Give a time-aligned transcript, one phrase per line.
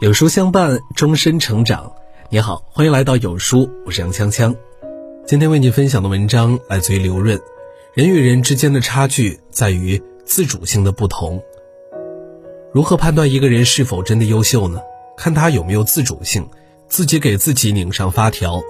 [0.00, 1.92] 有书相伴，终身成长。
[2.30, 4.56] 你好，欢迎来到有书，我是杨锵锵。
[5.26, 7.38] 今天为你分享的文章来自于刘润。
[7.92, 11.42] 人与人之间的差距在于自主性的不同。
[12.72, 14.80] 如何判断一个人是否真的优秀呢？
[15.18, 16.48] 看他有没有自主性，
[16.88, 18.62] 自己给自己拧上发条。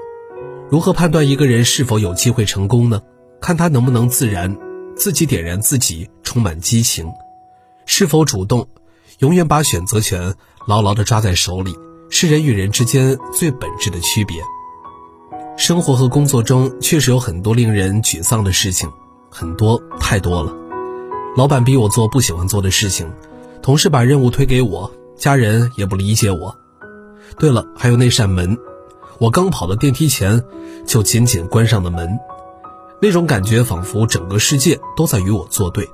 [0.69, 3.01] 如何判断一个人是否有机会成功呢？
[3.41, 4.59] 看他能不能自然，
[4.97, 7.09] 自己点燃自己，充满激情，
[7.87, 8.67] 是否主动。
[9.21, 10.35] 永远把选择权
[10.71, 11.77] 牢牢地抓在手里，
[12.11, 14.41] 是人与人之间最本质的区别。
[15.57, 18.89] 生活和工作中确实有很多令人沮丧的事情，
[19.29, 20.55] 很多太多了。
[21.37, 23.13] 老板逼我做不喜欢做的事情，
[23.61, 26.57] 同事把任务推给我，家人也不理解我。
[27.37, 28.57] 对了，还有那扇门，
[29.19, 30.45] 我刚跑到电梯前，
[30.87, 32.17] 就紧紧关上的门，
[33.03, 35.91] 那种感觉仿佛整个世界都在与我作对。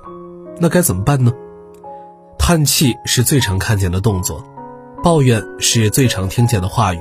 [0.60, 1.32] 那该怎么办呢？
[2.38, 4.44] 叹气是最常看见的动作，
[5.06, 6.98] 抱怨是最常听见的话语，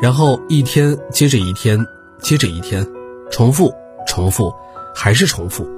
[0.00, 1.86] 然后一天接着一天，
[2.22, 2.86] 接着一天，
[3.30, 3.70] 重复，
[4.06, 4.50] 重复，
[4.94, 5.68] 还是重复。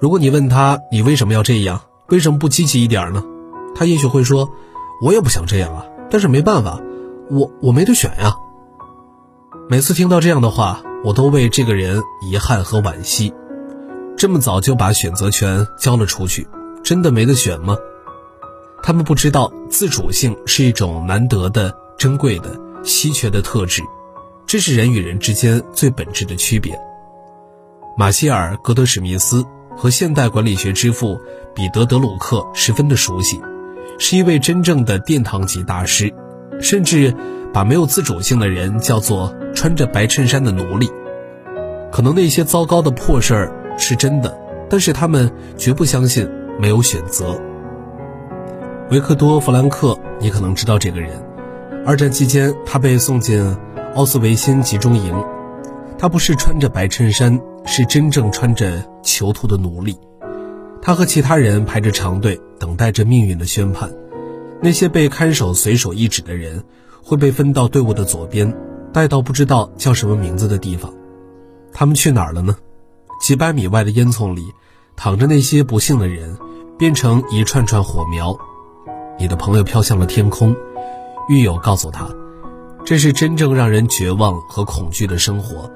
[0.00, 3.22] 如果你问他你为什么要这样，为什么不积极一点呢？
[3.76, 4.50] 他也许会说，
[5.00, 6.80] 我也不想这样啊，但是没办法，
[7.30, 8.34] 我我没得选呀。
[9.70, 13.32] 每次听到这样的话，我都为这个人遗憾和惋惜，
[14.16, 16.48] 这么早就把选择权交了出去。
[16.82, 17.76] 真的没得选吗？
[18.82, 23.82] 他们不知道自主性是一种难得的、珍贵的、稀缺的特质，
[24.46, 26.78] 这是人与人之间最本质的区别。
[27.96, 29.44] 马歇尔·格德史密斯
[29.76, 31.20] 和现代管理学之父
[31.54, 33.40] 彼得·德鲁克十分的熟悉，
[33.98, 36.14] 是一位真正的殿堂级大师，
[36.60, 37.14] 甚至
[37.52, 40.90] 把没有自主性的人叫做穿着白衬衫的奴隶。
[41.90, 44.38] 可能那些糟糕的破事儿是真的，
[44.70, 46.28] 但是他们绝不相信。
[46.60, 47.40] 没有选择。
[48.90, 51.22] 维克多·弗兰克，你可能知道这个人。
[51.84, 53.54] 二战期间，他被送进
[53.94, 55.14] 奥斯维辛集中营。
[55.98, 59.98] 他不是穿着白衬衫，是真正穿着囚徒的奴隶。
[60.80, 63.92] 他和其他人排着长队，等待着命运的宣判。
[64.62, 66.64] 那些被看守随手一指的人，
[67.02, 68.56] 会被分到队伍的左边，
[68.90, 70.90] 带到不知道叫什么名字的地方。
[71.74, 72.56] 他们去哪儿了呢？
[73.20, 74.44] 几百米外的烟囱里，
[74.96, 76.38] 躺着那些不幸的人。
[76.78, 78.38] 变成一串串火苗，
[79.18, 80.54] 你的朋友飘向了天空。
[81.28, 82.08] 狱友告诉他，
[82.84, 85.70] 这是真正让人绝望和恐惧的生活，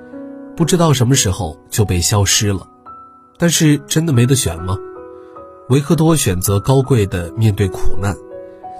[0.56, 2.66] 不知道什么时候就被消失了。
[3.36, 4.78] 但是真的没得选吗？
[5.68, 8.16] 维克多选择高贵的面对苦难，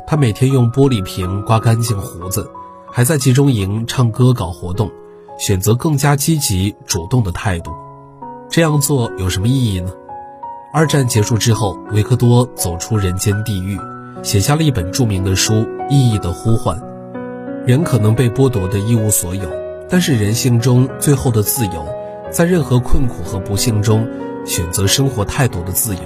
[0.07, 2.51] 他每天用玻璃瓶刮干净胡子，
[2.91, 4.91] 还在集中营唱歌搞活动，
[5.39, 7.73] 选择更加积极主动的态度。
[8.49, 9.93] 这样做有什么意义呢？
[10.73, 13.79] 二战结束之后，维克多走出人间地狱，
[14.23, 15.55] 写下了一本著名的书
[15.89, 16.79] 《意义的呼唤》。
[17.67, 19.49] 人可能被剥夺的一无所有，
[19.89, 21.87] 但是人性中最后的自由，
[22.31, 24.07] 在任何困苦和不幸中，
[24.45, 26.03] 选择生活态度的自由，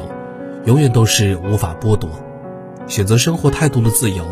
[0.67, 2.11] 永远都是无法剥夺。
[2.87, 4.25] 选择生活态度的自由，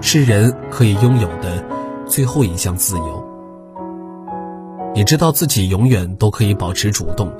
[0.00, 1.64] 是人可以拥有的
[2.06, 3.24] 最后一项自由。
[4.94, 7.32] 你知道自己永远都可以保持主动，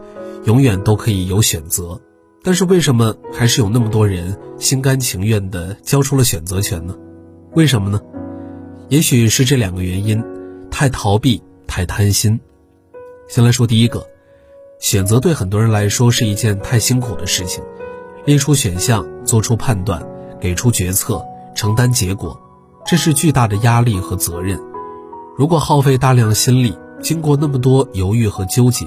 [0.45, 2.01] 永远都可以有选择。
[2.43, 6.95] 但是为什么还是有那么多人心甘情愿地交出了选择权呢？
[7.55, 8.01] 为什么呢？
[8.89, 10.23] 也许是这两个原因：
[10.71, 12.39] 太逃避，太贪心。
[13.29, 14.05] 先来说第一个，
[14.81, 17.63] 选择对很多人来说是一件太辛苦的事情，
[18.25, 20.05] 列出选项，做出判断，
[20.41, 21.25] 给出决策，
[21.55, 22.41] 承担结果，
[22.85, 24.59] 这是巨大的压力和责任。
[25.37, 28.87] 如果耗费大量心力，经过那么多犹豫和纠结，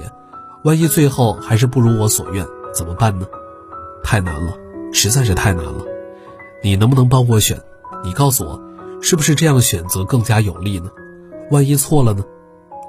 [0.66, 3.26] 万一最后还是不如我所愿，怎么办呢？
[4.04, 4.54] 太难了，
[4.92, 5.86] 实在是太难了。
[6.64, 7.60] 你能不能帮我选？
[8.04, 8.60] 你告诉我，
[9.02, 10.90] 是不是这样选择更加有利呢？
[11.50, 12.24] 万一错了呢？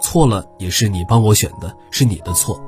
[0.02, 2.60] 错了也是你帮我选的，是你的错。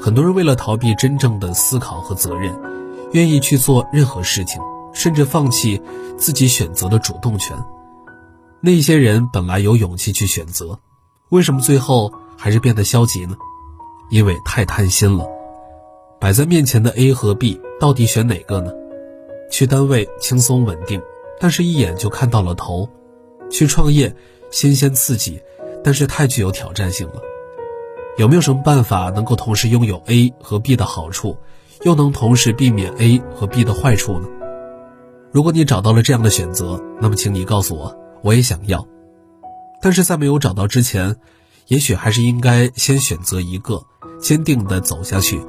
[0.00, 2.58] 很多人为了逃避真正的思考和责任，
[3.12, 4.60] 愿意去做任何事情，
[4.92, 5.80] 甚至放弃
[6.16, 7.56] 自己选择的主动权。
[8.60, 10.78] 那些人本来有勇气去选择，
[11.30, 13.36] 为什么最后还是变得消极呢？
[14.10, 15.26] 因为太贪心了。
[16.20, 18.70] 摆在面前的 A 和 B，到底选哪个呢？
[19.50, 21.00] 去单位轻松稳定，
[21.40, 22.86] 但是一眼就看到了头；
[23.50, 24.14] 去创业
[24.50, 25.40] 新鲜刺激，
[25.82, 27.14] 但是太具有挑战性了。
[28.18, 31.38] 有没有什么办法能够同时拥有 A 和 B 的好处，
[31.84, 34.28] 又能同时避免 A 和 B 的坏处呢？
[35.32, 38.86] 如果你找到了这样的选择，那么请你告诉我，我也想要。
[39.80, 41.16] 但是在没有找到之前，
[41.68, 43.82] 也许还是应该先选择一个，
[44.20, 45.40] 坚定地走下去。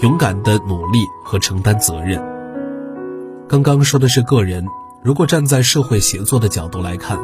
[0.00, 2.22] 勇敢的努力和承担责任。
[3.48, 4.66] 刚刚说的是个人，
[5.02, 7.18] 如果站在社会协作的角度来看，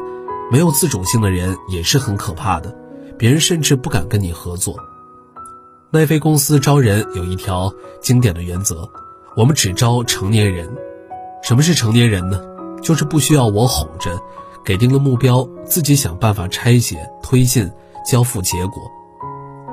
[0.51, 2.75] 没有自主性的人也是很可怕的，
[3.19, 4.77] 别人甚至不敢跟你合作。
[5.91, 8.89] 奈飞公司招人有一条经典的原则：
[9.37, 10.69] 我们只招成年人。
[11.43, 12.41] 什么是成年人呢？
[12.83, 14.19] 就是不需要我哄着，
[14.65, 17.71] 给定了目标，自己想办法拆解、推进、
[18.07, 18.83] 交付结果。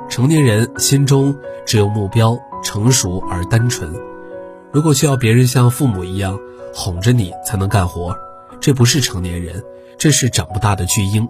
[0.08, 1.36] 成年人心中
[1.66, 3.94] 只有目标，成熟而单纯。
[4.72, 6.38] 如果需要别人像父母一样
[6.74, 8.14] 哄着你才能干活，
[8.60, 9.64] 这不是成年人，
[9.98, 11.26] 这是长不大的巨婴。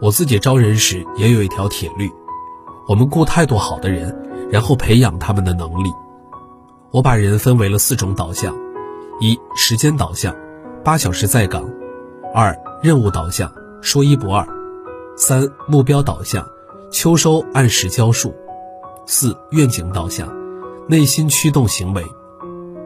[0.00, 2.10] 我自己招人时也有一条铁律：
[2.88, 4.14] 我们雇太多好的人，
[4.50, 5.90] 然后培养他们的能力。
[6.90, 8.54] 我把人分为了四种导向：
[9.20, 10.34] 一、时间导向，
[10.84, 11.62] 八小时在岗；
[12.34, 13.50] 二、任务导向，
[13.80, 14.44] 说一不二；
[15.16, 16.46] 三、目标导向，
[16.90, 18.30] 秋收按时交数；
[19.06, 20.28] 四、愿景导向，
[20.88, 22.02] 内心驱动行为。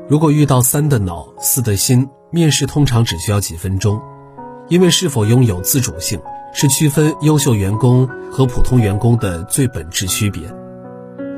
[0.09, 4.01] 如果遇到三的脑、四的心，面试通常只需要几分钟，
[4.69, 6.21] 因为是否拥有自主性
[6.53, 10.43] 是区分优秀员工和普通员工的最本质区别。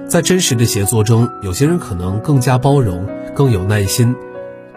[0.09, 4.15] 在真实的协作中，有些人可能更加包容、更有耐心。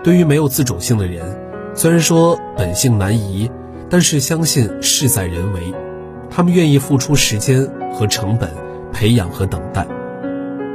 [0.03, 1.39] 对于没有自主性的人，
[1.73, 3.49] 虽然说本性难移，
[3.89, 5.73] 但是相信事在人为，
[6.29, 8.51] 他们愿意付出时间和成本
[8.94, 9.86] 培养和等待。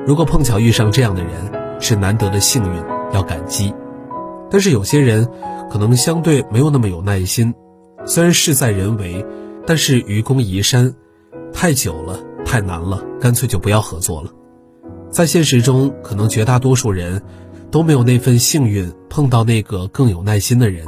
[0.06, 1.32] 如果碰巧遇上这样的人，
[1.80, 2.98] 是难得的幸运。
[3.10, 3.74] 要感激，
[4.50, 5.26] 但是有些人
[5.70, 7.54] 可能相对没有那么有耐心。
[8.04, 9.24] 虽然事在人为，
[9.66, 10.94] 但是愚公移山，
[11.54, 14.30] 太久了，太难了，干脆就不要合作了。
[15.10, 17.22] 在现实中，可能绝大多数人
[17.70, 20.84] 都没有那份幸运碰到那个更有耐心的人，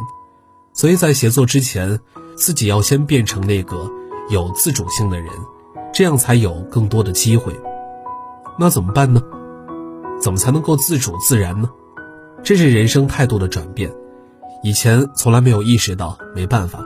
[0.74, 2.00] 所以在协作之前，
[2.36, 3.90] 自己要先变成那个
[4.28, 5.28] 有自主性的人，
[6.00, 7.52] 这样才有更多的机会。
[8.58, 9.20] 那怎么办呢？
[10.18, 11.68] 怎么才能够自主自然呢？
[12.42, 13.92] 这是人生态度的转变，
[14.62, 16.82] 以前从来没有意识到，没办法，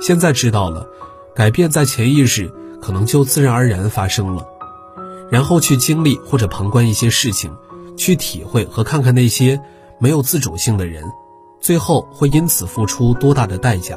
[0.00, 0.84] 现在知道了，
[1.32, 2.52] 改变在潜意识
[2.82, 4.44] 可能就自然而然发生了，
[5.30, 7.52] 然后去经历或者旁观一些事情，
[7.96, 9.60] 去体会和看看那些
[10.00, 11.04] 没有自主性的人，
[11.60, 13.96] 最后会因此付出多大的代价。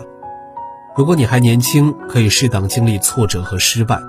[0.96, 4.00] 如果你还年轻，可以适当经历挫折和失败，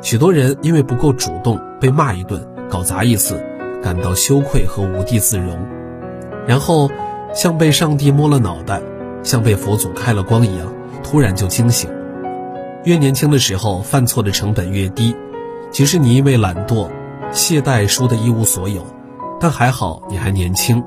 [0.00, 3.44] 许多人因为不够主动，被骂一顿，搞砸一次，
[3.82, 5.58] 感到羞愧和无地自容。
[6.46, 6.88] 然后，
[7.34, 8.80] 像被上帝摸了脑袋，
[9.24, 10.72] 像被佛祖开了光一样，
[11.02, 11.90] 突然就惊醒。
[12.84, 15.14] 越年轻的时候，犯错的成本越低。
[15.70, 16.88] 即使你因为懒惰、
[17.32, 18.86] 懈怠输得一无所有，
[19.40, 20.82] 但还好你还年轻，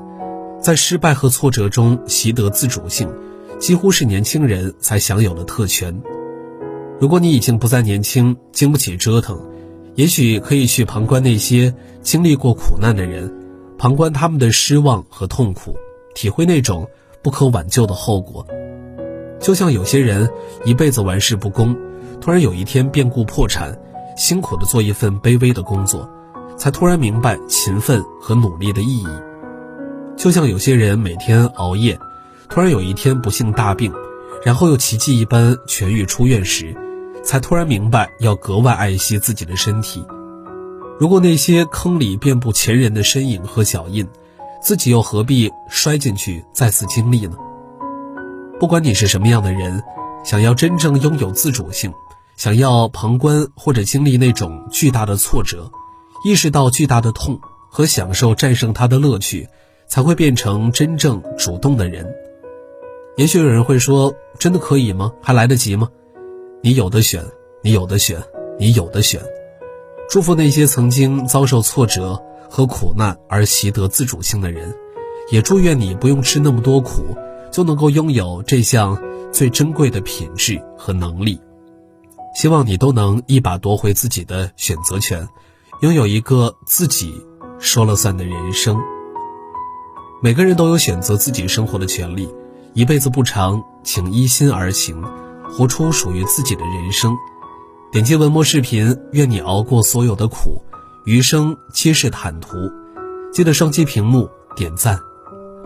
[0.58, 3.08] 在失败和挫折中习得自主性，
[3.60, 6.02] 几乎是年轻人才享有的特权。
[7.02, 9.36] 如果你已经不再年轻，经不起折腾，
[9.96, 13.28] 也许可以去旁观那些经历过苦难的人。
[13.76, 15.74] 旁观他们的失望和痛苦，
[16.14, 16.88] 体会那种
[17.20, 18.46] 不可挽救的后果。
[19.40, 20.30] 就像有些人
[20.64, 21.76] 一辈子玩世不恭，
[22.20, 23.76] 突然有一天变故破产，
[24.16, 26.08] 辛苦的做一份卑微的工作，
[26.56, 29.08] 才突然明白勤奋和努力的意义。
[30.16, 31.98] 就像有些人每天熬夜，
[32.48, 33.92] 突然有一天不幸大病，
[34.44, 36.72] 然后又奇迹一般痊愈出院时，
[37.24, 40.04] 才突然明白要格外爱惜自己的身体。
[40.98, 44.06] 如果那些坑里遍布前人的身影和脚印，
[44.62, 47.36] 自己又何必摔进去再次经历呢？
[48.60, 49.82] 不管你是什么样的人，
[50.24, 51.92] 想要真正拥有自主性，
[52.36, 55.72] 想要旁观或者经历那种巨大的挫折，
[56.24, 59.48] 意识到巨大的痛和享受战胜它的乐趣，
[59.88, 62.06] 才会变成真正主动的人。
[63.16, 65.12] 也许有人会说：“真的可以吗？
[65.20, 65.88] 还来得及吗？”
[66.64, 67.24] 你有的选，
[67.60, 68.22] 你有的选，
[68.56, 69.20] 你有的选。
[70.08, 74.72] 祝福那些曾经遭受挫折和苦难而习得自主性的人，
[75.32, 77.16] 也祝愿你不用吃那么多苦，
[77.50, 78.96] 就能够拥有这项
[79.32, 81.40] 最珍贵的品质和能力。
[82.36, 85.28] 希望你都能一把夺回自己的选择权，
[85.80, 87.12] 拥有一个自己
[87.58, 88.78] 说了算的人生。
[90.22, 92.32] 每个人都有选择自己生活的权利，
[92.72, 95.02] 一辈子不长，请依心而行，
[95.52, 97.14] 活出属于自己的人生。
[97.90, 100.62] 点击文末视频，愿你熬过所有的苦，
[101.04, 102.56] 余生皆是坦途。
[103.30, 104.98] 记得双击屏幕点赞。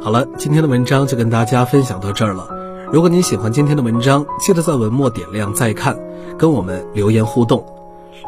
[0.01, 2.49] 好了，今天的文章就跟大家分享到这儿了。
[2.93, 5.97] 如果您喜欢今天的文章，记得在文末点亮再看，
[6.37, 7.65] 跟我们留言互动。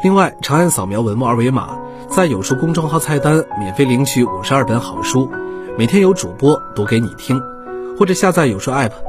[0.01, 1.77] 另外，长按扫描文末二维码，
[2.09, 5.29] 在有书公众号菜单免费领取五十二本好书，
[5.77, 7.41] 每天有主播读给你听，
[7.97, 9.08] 或者下载有书 App。